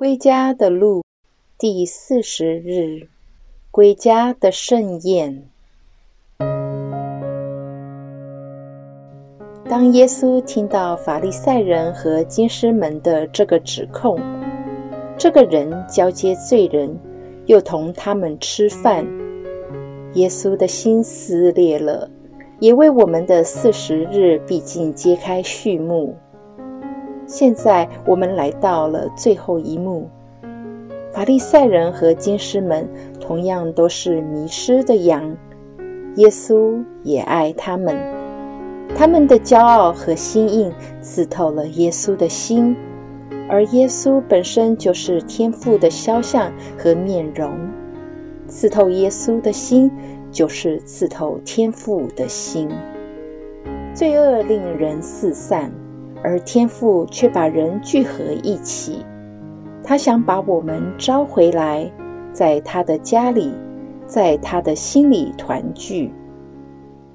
[0.00, 1.04] 归家的路，
[1.58, 3.08] 第四十日，
[3.70, 5.44] 归家的盛宴。
[9.68, 14.18] 当耶稣听到法利赛人和经师们的这个指控，
[15.18, 16.98] 这个人交接罪人，
[17.44, 19.06] 又同他们吃饭，
[20.14, 22.08] 耶稣的心撕裂了，
[22.58, 26.16] 也为我们的四十日毕竟揭开序幕。
[27.30, 30.10] 现在我们来到了最后一幕。
[31.12, 32.88] 法利赛人和经师们
[33.20, 35.36] 同样都是迷失的羊，
[36.16, 37.96] 耶稣也爱他们。
[38.96, 42.76] 他们的骄傲和心硬刺透了耶稣的心，
[43.48, 47.52] 而耶稣本身就是天父的肖像和面容。
[48.48, 49.92] 刺透耶稣的心，
[50.32, 52.68] 就是刺透天父的心。
[53.94, 55.72] 罪恶令人四散。
[56.22, 59.04] 而天父却把人聚合一起，
[59.82, 61.90] 他想把我们招回来，
[62.32, 63.52] 在他的家里，
[64.06, 66.12] 在他的心里团聚。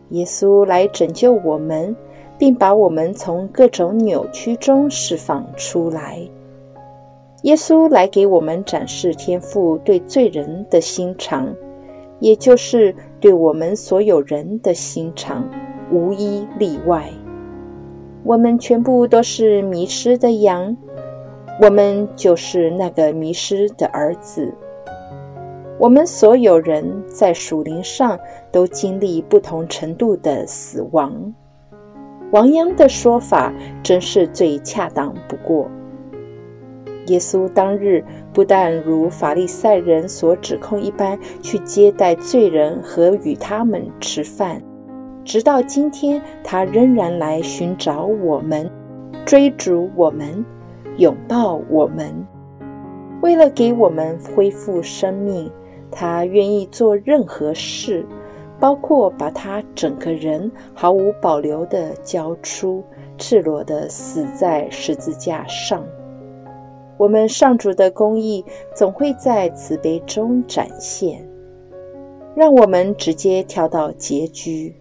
[0.09, 1.95] 耶稣来拯救我们，
[2.37, 6.29] 并把我们从各种扭曲中释放出来。
[7.43, 11.55] 耶稣来给我们展示天父对罪人的心肠，
[12.19, 15.49] 也就是对我们所有人的心肠，
[15.91, 17.11] 无一例外。
[18.25, 20.77] 我们全部都是迷失的羊，
[21.61, 24.55] 我们就是那个迷失的儿子。
[25.77, 28.19] 我们所有人在属灵上
[28.51, 31.35] 都经历不同程度的死亡。
[32.31, 35.69] 亡羊的说法真是最恰当不过。
[37.05, 44.63] 耶稣当日不但如法利赛人所指控一般去接待罪人和与他们吃饭。
[45.25, 48.69] 直到今天，他仍然来寻找我们，
[49.25, 50.45] 追逐我们，
[50.97, 52.27] 拥抱我们。
[53.21, 55.51] 为了给我们恢复生命，
[55.91, 58.05] 他愿意做任何事，
[58.59, 62.83] 包括把他整个人毫无保留的交出，
[63.17, 65.85] 赤裸的死在十字架上。
[66.97, 68.45] 我们上主的公义
[68.75, 71.27] 总会在慈悲中展现。
[72.35, 74.75] 让我们直接跳到结局。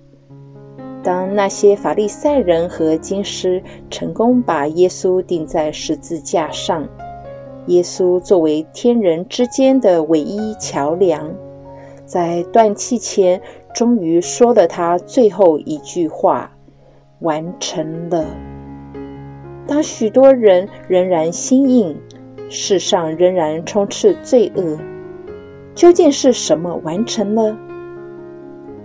[1.05, 6.89] 当那些法利赛人和经师成功把耶稣钉在十字架上，
[7.67, 11.35] 耶稣作为天人之间的唯一桥梁，
[12.07, 13.43] 在断气前
[13.75, 16.53] 终于说了他最后一句话
[17.21, 18.25] ：“完成了。”
[19.69, 22.01] 当许多人仍然心硬，
[22.49, 24.79] 世上仍然充斥罪恶，
[25.75, 27.59] 究竟是什么完成了？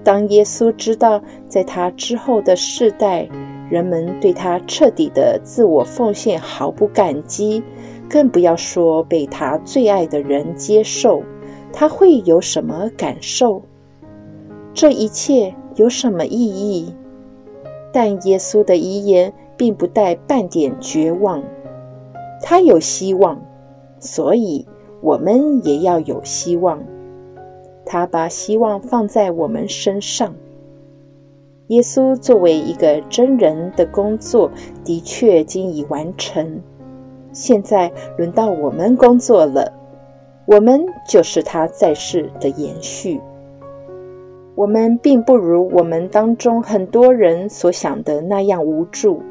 [0.09, 3.29] 当耶稣知道，在他之后的世代，
[3.69, 7.61] 人们对他彻底的自我奉献毫不感激，
[8.09, 11.21] 更不要说被他最爱的人接受，
[11.71, 13.61] 他会有什么感受？
[14.73, 16.95] 这一切有什么意义？
[17.93, 21.43] 但耶稣的遗言并不带半点绝望，
[22.41, 23.43] 他有希望，
[23.99, 24.67] 所以
[25.03, 26.81] 我们也要有希望。
[27.89, 30.35] 他把希望放在我们身上。
[31.67, 34.51] 耶稣作为一个真人的工作，
[34.85, 36.61] 的确经已完成。
[37.33, 39.73] 现在轮到我们工作了。
[40.45, 43.21] 我们就是他在世的延续。
[44.55, 49.23] 我们并不如我们当中很多人所想的那样无助。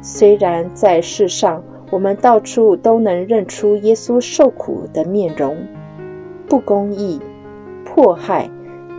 [0.00, 5.56] 虽然在世上，我们到处都能认出耶稣受苦的面容，
[6.48, 7.20] 不公义。
[7.94, 8.48] 迫害、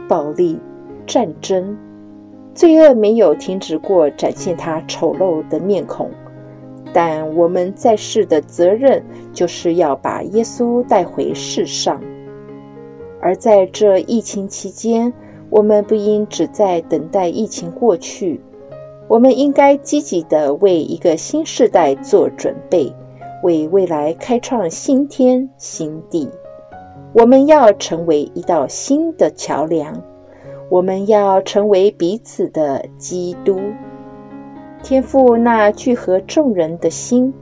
[0.07, 0.59] 暴力、
[1.07, 1.79] 战争、
[2.53, 6.11] 罪恶没有停止过展现他丑陋的面孔，
[6.93, 12.01] 但我们在世的责任就是要把耶稣带回世上。
[13.19, 15.11] 而在这疫情期间，
[15.49, 18.41] 我们不应只在等待疫情过去，
[19.07, 22.93] 我们应该积极的为一个新时代做准备，
[23.41, 26.29] 为未来开创新天新地。
[27.15, 30.01] 我们要成为一道新的桥梁，
[30.69, 33.59] 我们要成为彼此的基督。
[34.81, 37.35] 天父那聚合众人的心，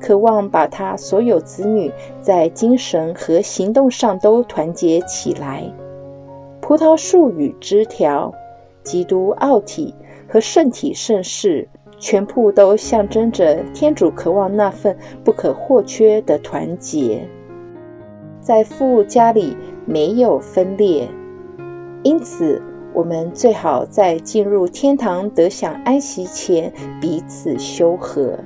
[0.00, 5.72] 渴望把他所有子女在精神和行动上都团结起来。
[6.60, 8.34] 葡萄树与枝条，
[8.82, 9.94] 基督奥体
[10.28, 11.68] 和圣体圣事，
[12.00, 17.28] 全部都象征着天主渴望那份不可或缺的团结。
[18.42, 19.56] 在父家里
[19.86, 21.08] 没有分裂，
[22.02, 22.60] 因此
[22.92, 28.40] 我们最好在进入天堂得享安息前彼此修和。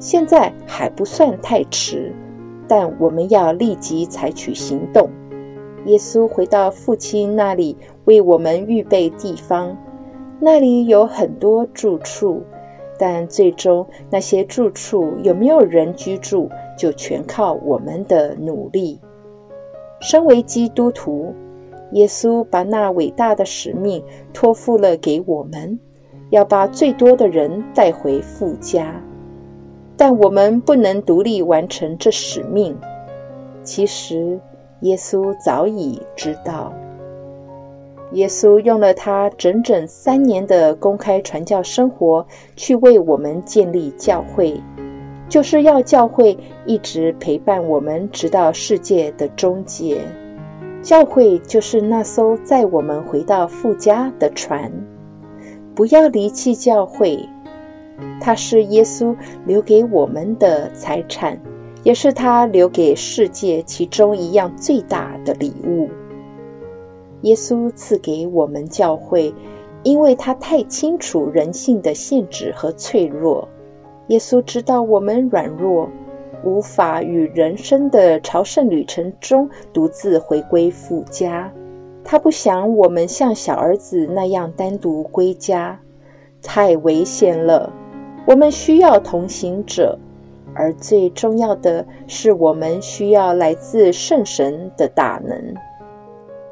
[0.00, 2.12] 现在还不算太迟，
[2.66, 5.10] 但我们要立即采取行动。
[5.86, 7.76] 耶稣回到父亲那里，
[8.06, 9.78] 为我们预备地方，
[10.40, 12.42] 那里有很多住处，
[12.98, 18.98] 但最终那些住处有没有人居住，就全靠我们的努力。
[20.00, 21.34] 身为基督徒，
[21.92, 24.02] 耶稣把那伟大的使命
[24.32, 25.78] 托付了给我们，
[26.30, 29.02] 要把最多的人带回父家。
[29.96, 32.78] 但我们不能独立完成这使命。
[33.62, 34.40] 其实，
[34.80, 36.72] 耶稣早已知道。
[38.12, 42.26] 耶稣用了他整整三年的公开传教生活，
[42.56, 44.60] 去为我们建立教会，
[45.30, 46.36] 就是要教会
[46.66, 50.02] 一直陪伴我们，直到世界的终结。
[50.82, 54.72] 教会就是那艘载我们回到父家的船。
[55.74, 57.28] 不要离弃教会。
[58.20, 59.14] 它是耶稣
[59.46, 61.38] 留给我们的财产，
[61.84, 65.90] 也是他留给世界其中一样最大的礼物。
[67.20, 69.34] 耶稣赐给我们教会，
[69.82, 73.48] 因为他太清楚人性的限制和脆弱。
[74.10, 75.88] 耶稣知道我们软弱，
[76.42, 81.52] 无法与人生的朝圣旅程中独自回归父家。
[82.02, 85.80] 他不想我们像小儿子那样单独归家，
[86.42, 87.72] 太危险了。
[88.26, 90.00] 我们需要同行者，
[90.54, 95.54] 而最重要的是，我们需要来自圣神的大能。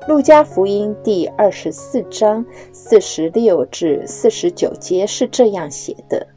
[0.06, 6.28] 路加福音第二十四章四十六至四十九节是这样写的：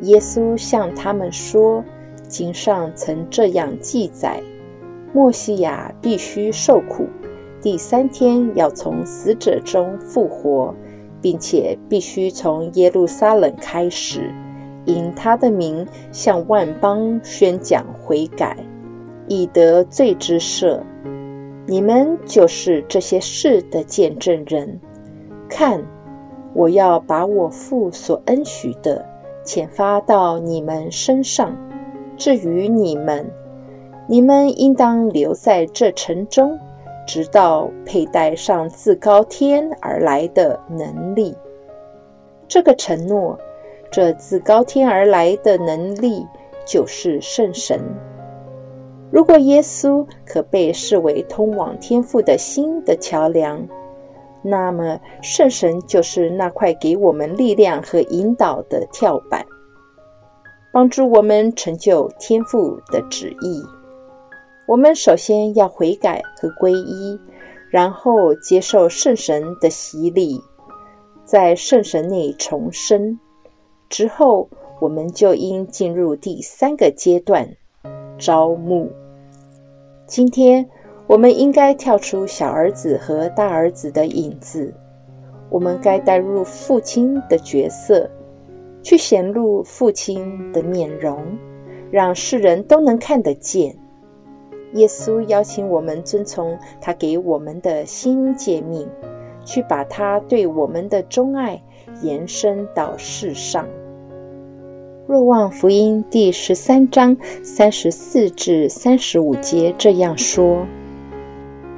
[0.00, 1.84] 耶稣向他们说，
[2.28, 4.42] 经上曾这样记载，
[5.12, 7.08] 莫西亚必须受苦，
[7.62, 10.74] 第三天要从死者中复活。
[11.22, 14.32] 并且必须从耶路撒冷开始，
[14.86, 18.56] 因他的名向万邦宣讲悔改，
[19.28, 20.80] 以得罪之赦。
[21.66, 24.80] 你们就是这些事的见证人。
[25.50, 25.82] 看，
[26.54, 29.06] 我要把我父所恩许的
[29.50, 31.56] 遣发到你们身上。
[32.16, 33.32] 至于你们，
[34.06, 36.60] 你们应当留在这城中。
[37.06, 41.34] 直到佩戴上自高天而来的能力，
[42.46, 43.40] 这个承诺，
[43.90, 46.24] 这自高天而来的能力
[46.64, 47.80] 就是圣神。
[49.10, 53.66] 如果耶稣可被视为通往天父的新的桥梁，
[54.42, 59.46] 那么圣神就是那块给我们力量和引导的跳板，
[60.72, 63.62] 帮助我们成就天赋的旨意。
[64.66, 67.20] 我们首先要悔改和皈依，
[67.70, 70.40] 然后接受圣神的洗礼，
[71.24, 73.18] 在圣神内重生。
[73.88, 74.48] 之后，
[74.80, 77.56] 我们就应进入第三个阶段——
[78.16, 78.92] 招募。
[80.06, 80.70] 今天，
[81.10, 84.74] 我们应该跳出小儿子和大儿子的影子，
[85.50, 88.10] 我们该带入父亲的角色，
[88.84, 91.36] 去显露父亲的面容，
[91.90, 93.74] 让世人都能看得见。
[94.74, 98.86] 耶稣邀请我们遵从他给我们的新诫命，
[99.44, 101.60] 去把他对我们的钟爱
[102.02, 103.66] 延伸到世上。
[105.08, 110.68] 若望福音第十三章三十四至三十五节这样说：“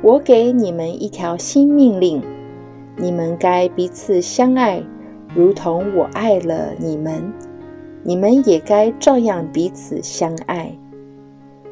[0.02, 2.23] 我给你们一条新命令，
[2.97, 4.82] 你们该彼此相爱，
[5.32, 7.32] 如同我爱了你们，
[8.02, 10.76] 你们也该照样彼此相爱。”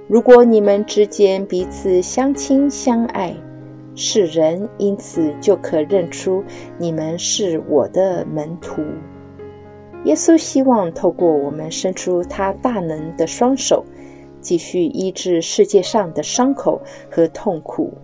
[0.06, 3.34] 如果你们之间彼此相亲相爱，
[3.96, 6.44] 世人因此就可认出
[6.78, 8.82] 你们是我的门徒。
[10.04, 13.84] 耶稣希望透过我们伸出他大能的双手，
[14.40, 17.94] 继续医治世界上的伤口和痛苦，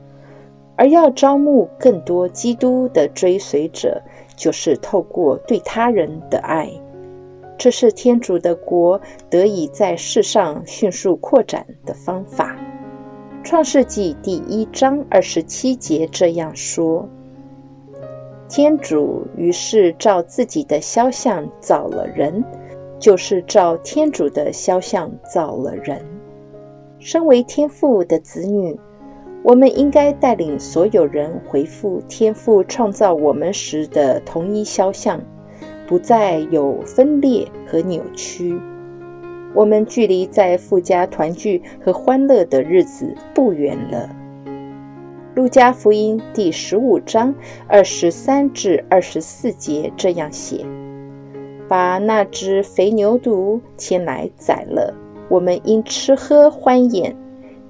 [0.76, 4.02] 而要招募更多基督的追随者，
[4.36, 6.70] 就是透过对他人的爱。
[7.58, 12.56] 这是天主的国得以在世上迅速扩展的方法。
[13.42, 17.08] 创世纪第一章二十七节这样说
[18.50, 22.44] ：“天主于是照自己的肖像造了人，
[22.98, 26.04] 就是照天主的肖像造了人。”
[26.98, 28.78] 身为天父的子女，
[29.46, 35.20] 我们应该带领所有人回复天父创造我们时的同一肖像。
[35.86, 38.58] 不再有分裂和扭曲，
[39.54, 44.10] 我们距离在富家团聚和欢乐的日子不远了。
[45.36, 47.36] 路加福音第十五章
[47.68, 50.66] 二十三至二十四节这样写：
[51.68, 54.92] 把那只肥牛犊牵来宰了，
[55.28, 57.16] 我们应吃喝欢宴，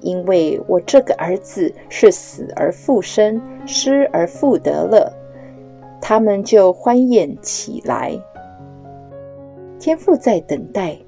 [0.01, 5.13] 因为我这个儿子是死而复生，失而复得了。
[6.01, 8.19] 他们就欢宴起来。
[9.79, 10.99] 天父在等待，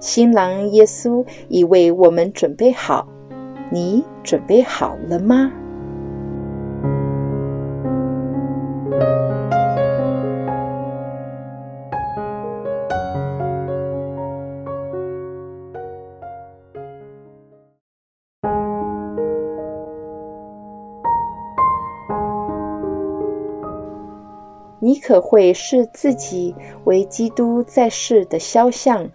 [0.00, 3.08] 新郎耶稣已为我们准备好。
[3.70, 5.52] 你准备好了吗？
[24.84, 29.10] 你可会视自己为基督在世的肖像，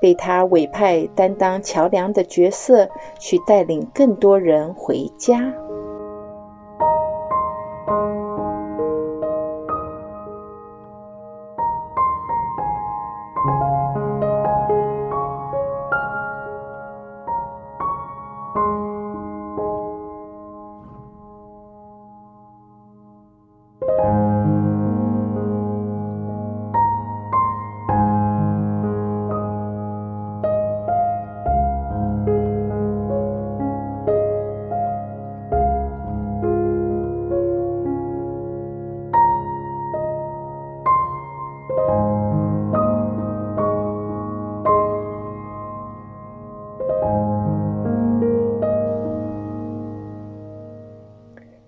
[0.00, 5.52] 被他委派担当桥梁的角色，去带领更多人回家？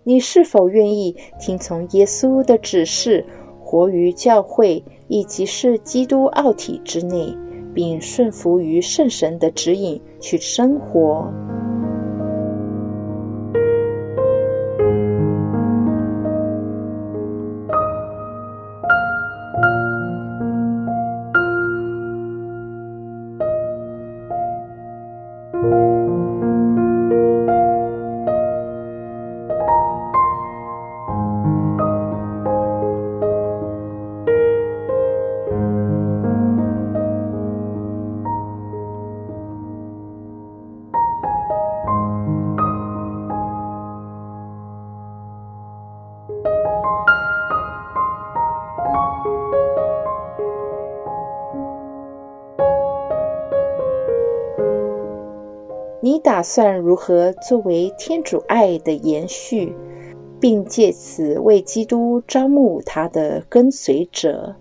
[0.02, 3.26] 你是否愿意听从耶稣的指示，
[3.62, 7.36] 活于教会以及是基督奥体之内，
[7.74, 11.32] 并顺服于圣神的指引去生活？
[56.02, 59.76] 你打算如何作为天主爱的延续，
[60.40, 64.56] 并借此为基督招募他的跟随者？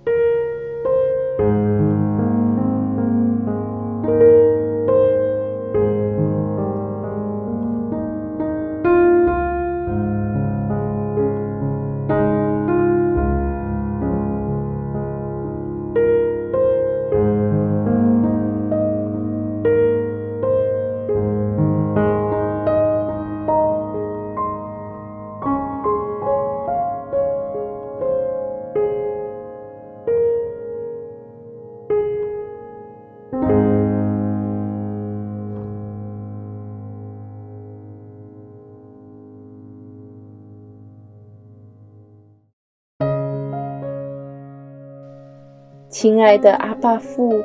[45.89, 47.43] 亲爱的阿爸父，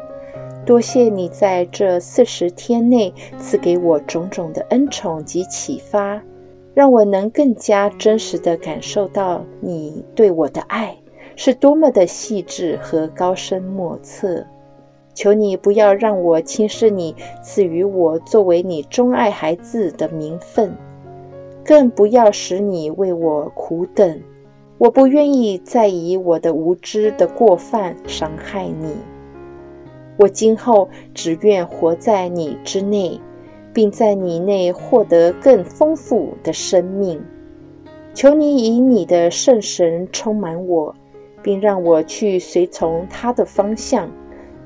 [0.66, 6.22] 多谢你在这四十天内赐给我种种的恩宠及启发，
[6.74, 10.98] 让我能更加真实的感受到你对我的爱
[11.36, 14.44] 是多么的细致和高深莫测。
[15.14, 20.76] 求你不要让我轻视你赐予我作为你钟爱孩子的名分，
[21.64, 24.20] 更不要使你为我苦等。
[24.76, 28.96] 我不愿意再以我的无知的过犯伤害你。
[30.16, 33.20] 我今后只愿活在你之内，
[33.72, 37.22] 并在你内获得更丰富的生命。
[38.14, 40.94] 求你以你的圣神充满我，
[41.42, 44.10] 并让我去随从他的方向，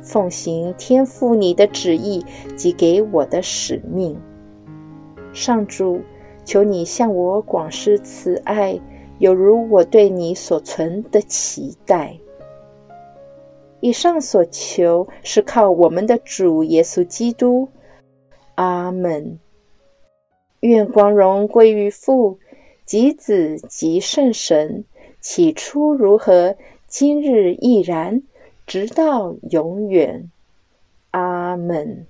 [0.02, 2.24] 奉行天父你的旨意
[2.56, 4.18] 及给我的使命。
[5.32, 6.00] 上主，
[6.44, 8.80] 求你向我广施慈爱。
[9.18, 12.18] 有如我对你所存的期待。
[13.80, 17.68] 以上所求是靠我们的主耶稣基督。
[18.54, 19.38] 阿门。
[20.60, 22.38] 愿光荣归于父、
[22.84, 24.84] 及子、及圣神。
[25.20, 26.56] 起初如何，
[26.86, 28.22] 今日亦然，
[28.66, 30.30] 直到永远。
[31.10, 32.06] 阿门。